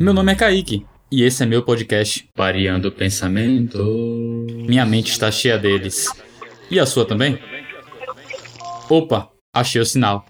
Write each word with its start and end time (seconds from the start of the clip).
Meu 0.00 0.14
nome 0.14 0.32
é 0.32 0.34
Kaique 0.34 0.86
e 1.12 1.22
esse 1.22 1.42
é 1.42 1.46
meu 1.46 1.62
podcast 1.62 2.26
Variando 2.34 2.88
o 2.88 2.92
Pensamento. 2.92 3.84
Minha 4.66 4.86
mente 4.86 5.10
está 5.10 5.30
cheia 5.30 5.58
deles. 5.58 6.06
E 6.70 6.80
a 6.80 6.86
sua 6.86 7.06
também? 7.06 7.38
Opa, 8.88 9.30
achei 9.54 9.82
o 9.82 9.84
sinal. 9.84 10.24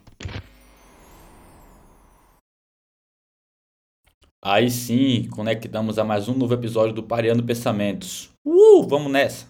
Aí 4.45 4.69
sim, 4.69 5.29
conectamos 5.31 5.97
a 5.97 6.03
mais 6.03 6.29
um 6.29 6.35
novo 6.35 6.55
episódio 6.55 6.93
do 6.93 7.05
Pareando 7.05 7.45
Pensamentos. 7.45 8.31
Uh, 8.45 8.83
vamos 8.83 9.13
nessa! 9.13 9.47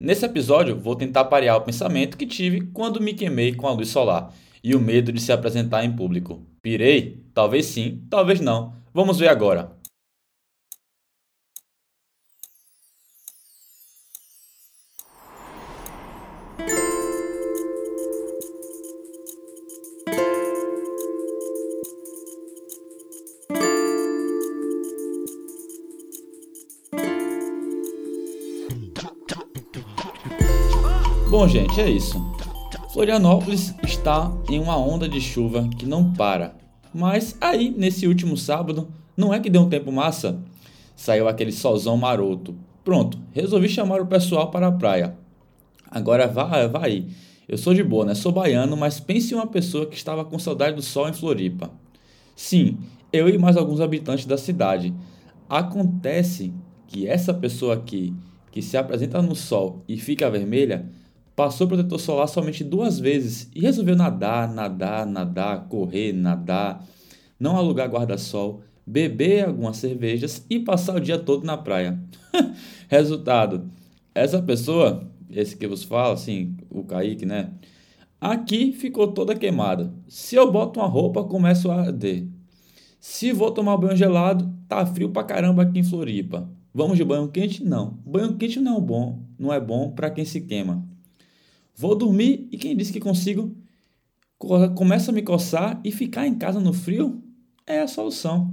Nesse 0.00 0.24
episódio, 0.24 0.80
vou 0.80 0.96
tentar 0.96 1.26
parear 1.26 1.58
o 1.58 1.62
pensamento 1.62 2.16
que 2.16 2.26
tive 2.26 2.62
quando 2.72 2.98
me 2.98 3.12
queimei 3.12 3.54
com 3.54 3.66
a 3.66 3.72
luz 3.72 3.90
solar 3.90 4.32
e 4.62 4.74
o 4.74 4.80
medo 4.80 5.12
de 5.12 5.20
se 5.20 5.32
apresentar 5.32 5.84
em 5.84 5.94
público. 5.94 6.46
Pirei? 6.62 7.22
Talvez 7.32 7.66
sim, 7.66 8.04
talvez 8.10 8.40
não. 8.40 8.74
Vamos 8.92 9.18
ver 9.18 9.28
agora. 9.28 9.78
Bom, 31.30 31.46
gente, 31.46 31.80
é 31.80 31.88
isso. 31.88 32.18
Florianópolis 32.92 33.72
está 33.98 34.32
em 34.48 34.60
uma 34.60 34.78
onda 34.78 35.08
de 35.08 35.20
chuva 35.20 35.68
que 35.76 35.84
não 35.84 36.12
para. 36.12 36.54
Mas 36.94 37.36
aí, 37.40 37.74
nesse 37.76 38.06
último 38.06 38.36
sábado, 38.36 38.88
não 39.16 39.34
é 39.34 39.40
que 39.40 39.50
deu 39.50 39.62
um 39.62 39.68
tempo 39.68 39.90
massa? 39.90 40.38
Saiu 40.94 41.26
aquele 41.26 41.50
solzão 41.50 41.96
maroto. 41.96 42.54
Pronto, 42.84 43.18
resolvi 43.32 43.68
chamar 43.68 44.00
o 44.00 44.06
pessoal 44.06 44.52
para 44.52 44.68
a 44.68 44.72
praia. 44.72 45.16
Agora 45.90 46.28
vai, 46.28 46.68
vai. 46.68 47.06
Eu 47.48 47.58
sou 47.58 47.74
de 47.74 47.82
boa, 47.82 48.04
né? 48.04 48.14
Sou 48.14 48.30
baiano, 48.30 48.76
mas 48.76 49.00
pense 49.00 49.34
em 49.34 49.36
uma 49.36 49.48
pessoa 49.48 49.84
que 49.84 49.96
estava 49.96 50.24
com 50.24 50.38
saudade 50.38 50.76
do 50.76 50.82
sol 50.82 51.08
em 51.08 51.12
Floripa. 51.12 51.68
Sim, 52.36 52.78
eu 53.12 53.28
e 53.28 53.36
mais 53.36 53.56
alguns 53.56 53.80
habitantes 53.80 54.26
da 54.26 54.38
cidade. 54.38 54.94
Acontece 55.48 56.54
que 56.86 57.06
essa 57.06 57.34
pessoa 57.34 57.74
aqui, 57.74 58.14
que 58.52 58.62
se 58.62 58.76
apresenta 58.76 59.20
no 59.20 59.34
sol 59.34 59.82
e 59.88 59.96
fica 59.96 60.30
vermelha, 60.30 60.88
passou 61.38 61.68
protetor 61.68 62.00
solar 62.00 62.26
somente 62.26 62.64
duas 62.64 62.98
vezes 62.98 63.48
e 63.54 63.60
resolveu 63.60 63.94
nadar, 63.94 64.52
nadar, 64.52 65.06
nadar, 65.06 65.68
correr, 65.68 66.12
nadar, 66.12 66.84
não 67.38 67.56
alugar 67.56 67.88
guarda-sol, 67.88 68.62
beber 68.84 69.46
algumas 69.46 69.76
cervejas 69.76 70.44
e 70.50 70.58
passar 70.58 70.96
o 70.96 71.00
dia 71.00 71.16
todo 71.16 71.46
na 71.46 71.56
praia. 71.56 71.96
Resultado: 72.90 73.70
essa 74.12 74.42
pessoa, 74.42 75.08
esse 75.30 75.56
que 75.56 75.68
vos 75.68 75.84
fala, 75.84 76.14
assim, 76.14 76.56
o 76.68 76.82
Kaique, 76.82 77.24
né? 77.24 77.52
Aqui 78.20 78.72
ficou 78.72 79.06
toda 79.12 79.36
queimada. 79.36 79.94
Se 80.08 80.34
eu 80.34 80.50
boto 80.50 80.80
uma 80.80 80.88
roupa, 80.88 81.22
começo 81.22 81.70
a 81.70 81.82
arder. 81.82 82.26
Se 82.98 83.30
vou 83.30 83.52
tomar 83.52 83.76
banho 83.76 83.96
gelado, 83.96 84.52
tá 84.66 84.84
frio 84.84 85.10
pra 85.10 85.22
caramba 85.22 85.62
aqui 85.62 85.78
em 85.78 85.84
Floripa. 85.84 86.50
Vamos 86.74 86.96
de 86.96 87.04
banho 87.04 87.28
quente? 87.28 87.64
Não. 87.64 87.96
Banho 88.04 88.34
quente 88.36 88.58
não 88.58 88.78
é 88.78 88.80
bom, 88.80 89.22
não 89.38 89.52
é 89.52 89.60
bom 89.60 89.92
para 89.92 90.10
quem 90.10 90.24
se 90.24 90.40
queima. 90.40 90.87
Vou 91.78 91.94
dormir 91.94 92.48
e 92.50 92.58
quem 92.58 92.76
disse 92.76 92.92
que 92.92 92.98
consigo? 92.98 93.56
Começa 94.74 95.12
a 95.12 95.14
me 95.14 95.22
coçar 95.22 95.80
e 95.84 95.92
ficar 95.92 96.26
em 96.26 96.34
casa 96.34 96.58
no 96.58 96.72
frio 96.72 97.22
é 97.64 97.78
a 97.78 97.86
solução. 97.86 98.52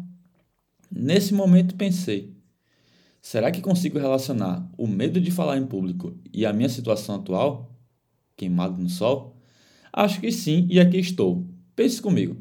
Nesse 0.92 1.34
momento 1.34 1.74
pensei: 1.74 2.36
será 3.20 3.50
que 3.50 3.62
consigo 3.62 3.98
relacionar 3.98 4.70
o 4.78 4.86
medo 4.86 5.20
de 5.20 5.32
falar 5.32 5.58
em 5.58 5.66
público 5.66 6.16
e 6.32 6.46
a 6.46 6.54
minha 6.54 6.70
situação 6.70 7.16
atual, 7.16 7.76
queimado 8.38 8.80
no 8.80 8.90
sol? 8.90 9.36
Acho 9.92 10.22
que 10.22 10.32
sim, 10.32 10.68
e 10.70 10.80
aqui 10.80 10.98
estou. 10.98 11.48
Pense 11.76 12.00
comigo. 12.00 12.38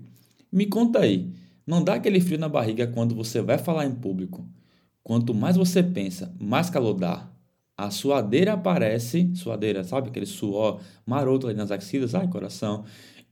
Me 0.53 0.67
conta 0.67 0.99
aí, 0.99 1.33
não 1.67 1.83
dá 1.83 1.95
aquele 1.95 2.21
frio 2.21 2.39
na 2.39 2.49
barriga 2.49 2.87
quando 2.87 3.15
você 3.15 3.41
vai 3.41 3.57
falar 3.57 3.87
em 3.87 3.95
público? 3.95 4.47
Quanto 5.03 5.33
mais 5.33 5.57
você 5.57 5.83
pensa, 5.83 6.35
mais 6.39 6.69
calor 6.69 6.93
dá, 6.93 7.34
a 7.77 7.91
suadeira 7.91 8.53
aparece, 8.53 9.31
suadeira, 9.35 9.83
sabe 9.83 10.09
aquele 10.09 10.27
suor 10.27 10.81
maroto 11.05 11.49
ali 11.49 11.57
nas 11.57 11.71
axilas, 11.71 12.15
ai 12.15 12.29
coração, 12.29 12.85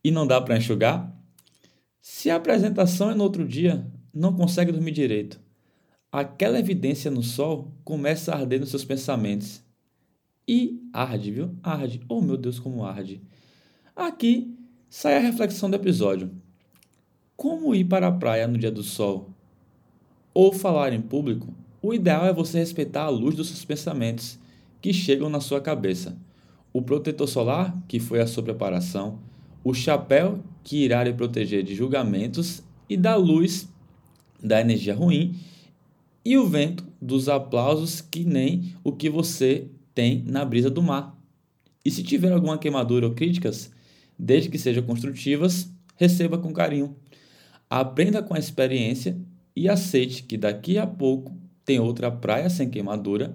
e 0.03 0.11
não 0.11 0.27
dá 0.27 0.41
para 0.41 0.57
enxugar? 0.57 1.17
Se 2.01 2.29
a 2.29 2.37
apresentação 2.37 3.11
é 3.11 3.15
no 3.15 3.23
outro 3.23 3.47
dia, 3.47 3.87
não 4.13 4.33
consegue 4.33 4.73
dormir 4.73 4.91
direito. 4.91 5.41
Aquela 6.11 6.59
evidência 6.59 7.11
no 7.11 7.23
sol 7.23 7.73
começa 7.85 8.33
a 8.33 8.39
arder 8.39 8.59
nos 8.59 8.71
seus 8.71 8.85
pensamentos. 8.85 9.63
E 10.47 10.83
arde, 10.93 11.31
viu? 11.31 11.57
Arde. 11.63 12.03
Oh 12.09 12.21
meu 12.21 12.37
Deus, 12.37 12.59
como 12.59 12.85
arde. 12.85 13.23
Aqui 13.95 14.59
sai 14.91 15.17
a 15.17 15.21
reflexão 15.21 15.71
do 15.71 15.77
episódio. 15.77 16.31
Como 17.37 17.75
ir 17.75 17.85
para 17.85 18.09
a 18.09 18.13
praia 18.13 18.49
no 18.49 18.59
dia 18.59 18.71
do 18.71 18.83
sol? 18.83 19.31
Ou 20.35 20.53
falar 20.53 20.93
em 20.93 21.01
público 21.01 21.55
o 21.83 21.93
ideal 21.93 22.25
é 22.25 22.33
você 22.33 22.59
respeitar 22.59 23.03
a 23.03 23.09
luz 23.09 23.35
dos 23.35 23.49
seus 23.49 23.65
pensamentos 23.65 24.39
que 24.81 24.93
chegam 24.93 25.29
na 25.29 25.41
sua 25.41 25.61
cabeça. 25.61 26.17
O 26.73 26.81
protetor 26.81 27.29
solar, 27.29 27.77
que 27.89 27.99
foi 27.99 28.21
a 28.21 28.27
sua 28.27 28.43
preparação, 28.43 29.19
o 29.65 29.75
chapéu, 29.75 30.41
que 30.63 30.85
irá 30.85 31.03
lhe 31.03 31.13
proteger 31.13 31.65
de 31.65 31.75
julgamentos 31.75 32.63
e 32.89 32.97
da 32.97 33.17
luz 33.17 33.69
da 34.43 34.61
energia 34.61 34.95
ruim, 34.95 35.37
e 36.25 36.39
o 36.39 36.47
vento 36.47 36.85
dos 37.01 37.29
aplausos, 37.29 38.01
que 38.01 38.25
nem 38.25 38.75
o 38.85 38.93
que 38.93 39.11
você 39.11 39.67
tem 39.95 40.23
na 40.27 40.45
brisa 40.45 40.71
do 40.71 40.83
mar. 40.83 41.17
E 41.85 41.91
se 41.91 42.03
tiver 42.03 42.33
alguma 42.33 42.59
queimadura 42.59 43.07
ou 43.07 43.15
críticas, 43.15 43.73
desde 44.17 44.49
que 44.49 44.59
sejam 44.59 44.85
construtivas, 44.85 45.69
receba 45.97 46.39
com 46.39 46.53
carinho. 46.53 46.97
Aprenda 47.69 48.23
com 48.23 48.35
a 48.35 48.39
experiência 48.39 49.17
e 49.55 49.69
aceite 49.69 50.23
que 50.23 50.37
daqui 50.37 50.79
a 50.79 50.87
pouco 50.87 51.42
tem 51.65 51.81
outra 51.81 52.11
Praia 52.11 52.51
Sem 52.51 52.69
Queimadura 52.69 53.35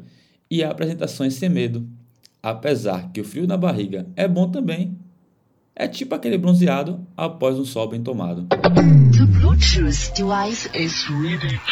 e 0.50 0.64
Apresentações 0.64 1.36
Sem 1.36 1.50
Medo. 1.50 1.88
Apesar 2.42 3.12
que 3.12 3.22
o 3.22 3.24
frio 3.24 3.48
na 3.48 3.58
barriga 3.58 4.08
é 4.16 4.28
bom 4.28 4.50
também, 4.50 4.98
é 5.76 5.88
tipo 5.88 6.16
aquele 6.16 6.38
bronzeado 6.38 7.06
após 7.16 7.58
um 7.60 7.66
sol 7.66 7.90
bem 7.90 8.02
tomado. 8.02 8.48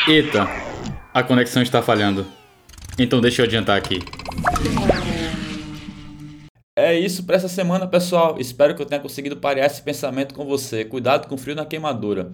Eita, 0.07 0.47
a 1.13 1.23
conexão 1.23 1.61
está 1.61 1.81
falhando. 1.81 2.25
Então 2.97 3.19
deixa 3.19 3.41
eu 3.41 3.45
adiantar 3.45 3.77
aqui. 3.77 3.99
É 6.77 6.97
isso 6.97 7.23
para 7.23 7.37
essa 7.37 7.47
semana, 7.47 7.87
pessoal. 7.87 8.35
Espero 8.39 8.75
que 8.75 8.81
eu 8.81 8.85
tenha 8.85 9.01
conseguido 9.01 9.37
parear 9.37 9.65
esse 9.65 9.81
pensamento 9.81 10.35
com 10.35 10.45
você. 10.45 10.83
Cuidado 10.83 11.27
com 11.27 11.35
o 11.35 11.37
frio 11.37 11.55
na 11.55 11.65
queimadura. 11.65 12.31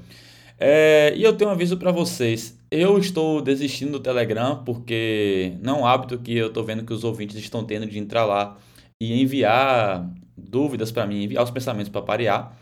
É, 0.64 1.12
e 1.16 1.24
eu 1.24 1.36
tenho 1.36 1.50
um 1.50 1.54
aviso 1.54 1.76
para 1.76 1.92
vocês. 1.92 2.56
Eu 2.70 3.00
estou 3.00 3.42
desistindo 3.42 3.94
do 3.94 4.00
Telegram 4.00 4.64
porque 4.64 5.54
não 5.60 5.80
é 5.80 5.82
um 5.82 5.86
hábito 5.88 6.20
que 6.20 6.38
eu 6.38 6.50
estou 6.50 6.64
vendo 6.64 6.86
que 6.86 6.94
os 6.94 7.04
ouvintes 7.04 7.36
estão 7.38 7.66
tendo 7.66 7.88
de 7.88 7.98
entrar 7.98 8.26
lá 8.26 8.60
e 9.02 9.20
enviar 9.20 10.08
dúvidas 10.38 10.92
para 10.92 11.08
mim, 11.08 11.24
enviar 11.24 11.44
os 11.44 11.50
pensamentos 11.50 11.90
para 11.90 12.04
parear. 12.04 12.56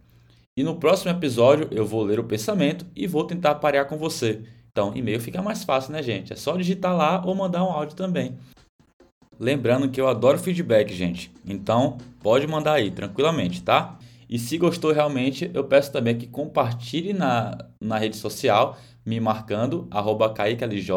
E 0.59 0.65
no 0.65 0.81
próximo 0.81 1.13
episódio 1.13 1.69
eu 1.71 1.87
vou 1.87 2.03
ler 2.03 2.19
o 2.19 2.25
pensamento 2.25 2.85
e 2.97 3.07
vou 3.07 3.23
tentar 3.23 3.55
parear 3.55 3.87
com 3.87 3.97
você. 3.97 4.43
Então, 4.79 4.93
e-mail 4.95 5.21
fica 5.21 5.43
mais 5.43 5.65
fácil, 5.65 5.91
né, 5.91 6.01
gente? 6.01 6.33
É 6.33 6.37
só 6.37 6.57
digitar 6.57 6.97
lá 6.97 7.21
ou 7.27 7.35
mandar 7.35 7.65
um 7.65 7.69
áudio 7.69 7.97
também. 7.97 8.39
Lembrando 9.37 9.89
que 9.89 10.01
eu 10.01 10.07
adoro 10.07 10.39
feedback, 10.39 10.95
gente. 10.95 11.33
Então, 11.45 11.99
pode 12.23 12.47
mandar 12.47 12.75
aí, 12.75 12.93
tranquilamente, 12.93 13.61
tá? 13.61 13.99
E 14.31 14.39
se 14.39 14.57
gostou 14.57 14.93
realmente, 14.93 15.51
eu 15.53 15.65
peço 15.65 15.91
também 15.91 16.17
que 16.17 16.29
compartilhe 16.29 17.13
na, 17.13 17.59
na 17.81 17.99
rede 17.99 18.17
social, 18.17 18.79
me 19.05 19.19
marcando, 19.19 19.89
arroba 19.91 20.33
KaiqueLJ, 20.33 20.93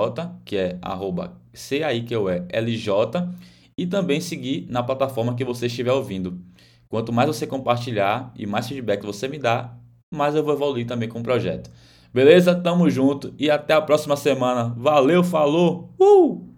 que 0.46 0.58
é 0.58 0.78
arroba 0.80 1.34
C-A-I-Q-E-L-J, 1.52 3.30
e 3.76 3.88
também 3.88 4.22
seguir 4.22 4.68
na 4.70 4.84
plataforma 4.84 5.34
que 5.34 5.44
você 5.44 5.66
estiver 5.66 5.92
ouvindo. 5.92 6.40
Quanto 6.88 7.12
mais 7.12 7.28
você 7.28 7.48
compartilhar 7.48 8.32
e 8.38 8.46
mais 8.46 8.68
feedback 8.68 9.04
você 9.04 9.28
me 9.28 9.40
dá, 9.40 9.74
mais 10.14 10.36
eu 10.36 10.44
vou 10.44 10.54
evoluir 10.54 10.86
também 10.86 11.10
com 11.10 11.20
o 11.20 11.24
projeto. 11.24 11.72
Beleza? 12.14 12.54
Tamo 12.54 12.90
junto 12.90 13.34
e 13.38 13.50
até 13.50 13.74
a 13.74 13.82
próxima 13.82 14.16
semana. 14.16 14.74
Valeu, 14.78 15.24
falou! 15.24 15.94
Uh! 16.00 16.51